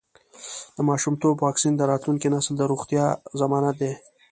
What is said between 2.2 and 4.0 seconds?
نسل د روغتیا ضمانت دی.